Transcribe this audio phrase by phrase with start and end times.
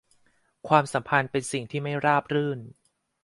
[0.67, 2.59] ความสัมพันธ์เป็นสิ่งที่ไม่ราบรื่น